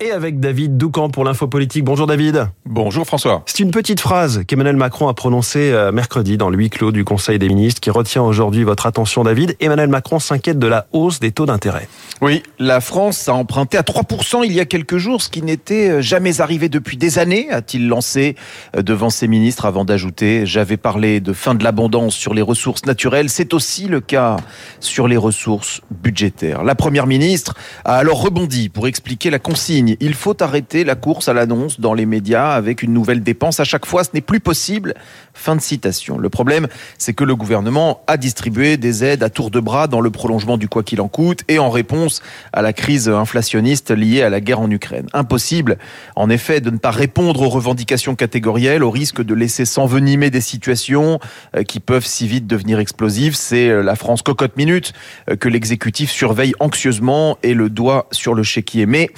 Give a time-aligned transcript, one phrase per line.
[0.00, 1.84] et avec David Doucan pour l'info politique.
[1.84, 2.48] Bonjour David.
[2.64, 3.42] Bonjour François.
[3.46, 7.04] C'est une petite phrase qu'Emmanuel Macron a prononcée euh, mercredi dans le huis clos du
[7.04, 9.56] Conseil des ministres qui retient aujourd'hui votre attention David.
[9.60, 11.88] Emmanuel Macron s'inquiète de la hausse des taux d'intérêt.
[12.20, 15.90] Oui, la France a emprunté à 3% il y a quelques jours, ce qui n'était
[15.90, 18.36] euh, jamais arrivé depuis des années, a-t-il lancé
[18.76, 22.84] euh, devant ses ministres avant d'ajouter J'avais parlé de fin de l'abondance sur les ressources
[22.84, 24.36] naturelles, c'est aussi le cas
[24.80, 26.64] sur les ressources budgétaires.
[26.64, 27.54] La Première ministre
[27.84, 29.85] a alors rebondi pour expliquer la consigne.
[30.00, 33.64] Il faut arrêter la course à l'annonce dans les médias avec une nouvelle dépense à
[33.64, 34.94] chaque fois, ce n'est plus possible.
[35.34, 36.18] Fin de citation.
[36.18, 36.66] Le problème,
[36.98, 40.56] c'est que le gouvernement a distribué des aides à tour de bras dans le prolongement
[40.56, 42.22] du quoi qu'il en coûte et en réponse
[42.52, 45.06] à la crise inflationniste liée à la guerre en Ukraine.
[45.12, 45.78] Impossible,
[46.14, 50.40] en effet, de ne pas répondre aux revendications catégorielles au risque de laisser s'envenimer des
[50.40, 51.20] situations
[51.54, 53.34] euh, qui peuvent si vite devenir explosives.
[53.36, 54.92] C'est euh, la France cocotte minute
[55.30, 58.86] euh, que l'exécutif surveille anxieusement et le doigt sur le chéquier.
[58.86, 59.10] Mais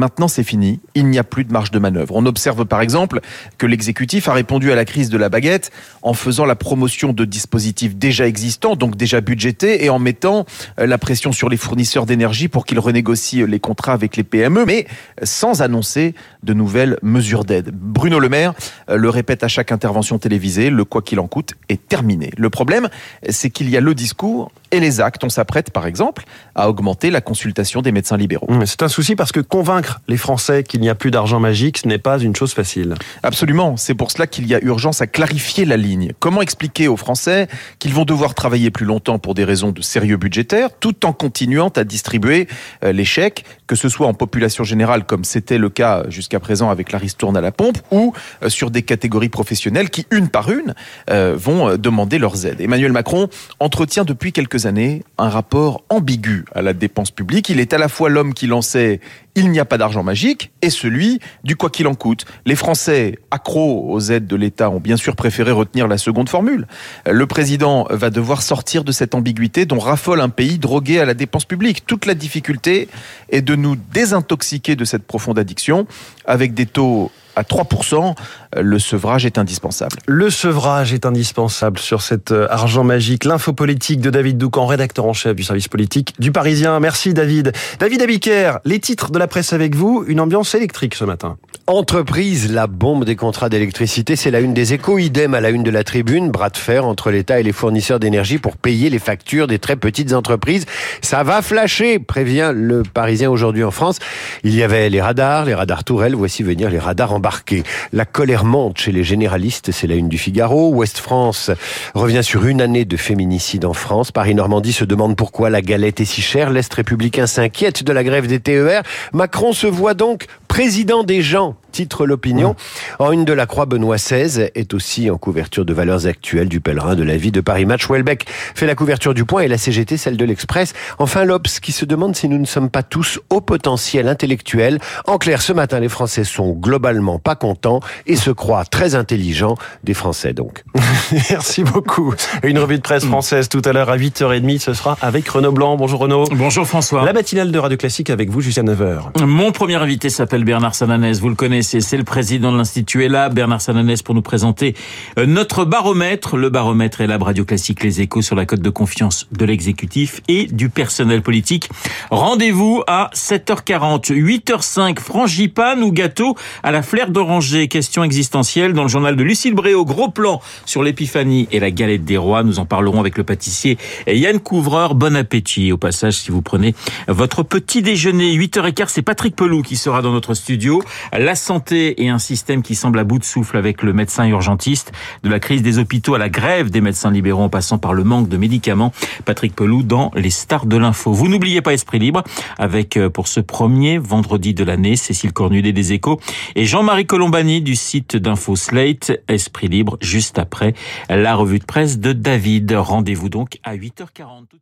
[0.00, 0.80] maintenant, c'est fini.
[0.94, 2.16] Il n'y a plus de marge de manœuvre.
[2.16, 3.20] On observe par exemple
[3.58, 5.70] que l'exécutif a répondu à la crise de la baguette
[6.02, 10.46] en faisant la promotion de dispositifs déjà existants, donc déjà budgétés, et en mettant
[10.78, 14.64] euh, la pression sur les fournisseurs d'énergie pour qu'ils renégocient les contrats avec les PME,
[14.64, 14.86] mais
[15.22, 17.70] sans annoncer de nouvelles mesures d'aide.
[17.72, 18.54] Bruno Le Maire
[18.88, 22.30] euh, le répète à chaque intervention télévisée, le quoi qu'il en coûte est terminé.
[22.38, 22.88] Le problème,
[23.28, 25.22] c'est qu'il y a le discours et les actes.
[25.24, 28.48] On s'apprête, par exemple, à augmenter la consultation des médecins libéraux.
[28.64, 31.88] C'est un souci parce que convaincre les Français qu'il n'y a plus d'argent magique, ce
[31.88, 32.94] n'est pas une chose facile.
[33.22, 33.76] Absolument.
[33.76, 36.12] C'est pour cela qu'il y a urgence à clarifier la ligne.
[36.18, 40.16] Comment expliquer aux Français qu'ils vont devoir travailler plus longtemps pour des raisons de sérieux
[40.16, 42.48] budgétaire, tout en continuant à distribuer
[42.84, 46.70] euh, les chèques, que ce soit en population générale, comme c'était le cas jusqu'à présent
[46.70, 50.50] avec la ristourne à la pompe, ou euh, sur des catégories professionnelles qui, une par
[50.50, 50.74] une,
[51.10, 52.60] euh, vont demander leurs aides.
[52.60, 57.48] Emmanuel Macron entretient depuis quelques années un rapport ambigu à la dépense publique.
[57.48, 59.00] Il est à la fois l'homme qui lançait
[59.36, 62.26] il n'y a pas d'argent magique et celui du quoi qu'il en coûte.
[62.46, 66.68] Les Français, accros aux aides de l'État, ont bien sûr préféré retenir la seconde formule.
[67.10, 71.14] Le président va devoir sortir de cette ambiguïté dont raffole un pays drogué à la
[71.14, 71.86] dépense publique.
[71.86, 72.88] Toute la difficulté
[73.30, 75.86] est de nous désintoxiquer de cette profonde addiction
[76.26, 78.14] avec des taux à 3%,
[78.56, 79.96] le sevrage est indispensable.
[80.06, 83.24] Le sevrage est indispensable sur cet euh, argent magique.
[83.24, 86.80] L'info politique de David Doucan, rédacteur en chef du service politique du Parisien.
[86.80, 87.52] Merci David.
[87.78, 91.36] David Abiker, les titres de la presse avec vous, une ambiance électrique ce matin.
[91.68, 95.62] Entreprise, la bombe des contrats d'électricité, c'est la une des échos, idem à la une
[95.62, 98.98] de la tribune, bras de fer entre l'État et les fournisseurs d'énergie pour payer les
[98.98, 100.66] factures des très petites entreprises.
[101.02, 104.00] Ça va flasher, prévient le Parisien aujourd'hui en France.
[104.42, 107.62] Il y avait les radars, les radars tourelles, voici venir les radars embarqués.
[107.92, 110.70] La colère monte chez les généralistes, c'est la une du Figaro.
[110.70, 111.50] Ouest France
[111.94, 114.12] revient sur une année de féminicide en France.
[114.12, 116.50] Paris-Normandie se demande pourquoi la galette est si chère.
[116.50, 118.82] L'Est républicain s'inquiète de la grève des TER.
[119.12, 122.56] Macron se voit donc président des gens titre l'opinion.
[122.98, 126.60] En une de la Croix, Benoît XVI est aussi en couverture de valeurs actuelles du
[126.60, 127.88] pèlerin de la vie de Paris Match.
[127.88, 130.72] Welbeck fait la couverture du point et la CGT celle de l'Express.
[130.98, 134.78] Enfin, l'Obs qui se demande si nous ne sommes pas tous au potentiel intellectuel.
[135.06, 139.56] En clair, ce matin, les Français sont globalement pas contents et se croient très intelligents.
[139.84, 140.64] Des Français, donc.
[141.30, 142.14] Merci beaucoup.
[142.42, 144.58] Une revue de presse française tout à l'heure à 8h30.
[144.58, 145.76] Ce sera avec Renaud Blanc.
[145.76, 146.24] Bonjour Renaud.
[146.32, 147.04] Bonjour François.
[147.04, 149.24] La matinale de Radio Classique avec vous jusqu'à 9h.
[149.24, 151.20] Mon premier invité s'appelle Bernard Sananès.
[151.20, 154.74] Vous le connaissez c'est le président de l'Institut là, Bernard Sananès, pour nous présenter
[155.18, 156.36] euh, notre baromètre.
[156.36, 160.46] Le baromètre est Radio Classique Les Échos sur la cote de confiance de l'exécutif et
[160.46, 161.68] du personnel politique.
[162.10, 167.68] Rendez-vous à 7h40, 8h05, frangipane ou gâteau à la flair d'oranger.
[167.68, 169.84] Question existentielle dans le journal de Lucille Bréau.
[169.84, 172.42] Gros plan sur l'épiphanie et la galette des rois.
[172.42, 173.76] Nous en parlerons avec le pâtissier
[174.06, 174.94] Yann Couvreur.
[174.94, 175.72] Bon appétit.
[175.72, 176.74] Au passage, si vous prenez
[177.08, 180.82] votre petit déjeuner, 8h15, c'est Patrick Pelou qui sera dans notre studio.
[181.12, 184.92] La santé et un système qui semble à bout de souffle avec le médecin urgentiste,
[185.24, 188.04] de la crise des hôpitaux à la grève des médecins libéraux en passant par le
[188.04, 188.92] manque de médicaments.
[189.24, 191.12] Patrick Pelou dans Les Stars de l'Info.
[191.12, 192.22] Vous n'oubliez pas Esprit Libre
[192.56, 196.20] avec euh, pour ce premier vendredi de l'année Cécile Cornudet des Échos
[196.54, 199.10] et Jean-Marie Colombani du site d'Info Slate.
[199.26, 200.74] Esprit Libre juste après
[201.08, 202.70] la revue de presse de David.
[202.78, 204.60] Rendez-vous donc à 8h40.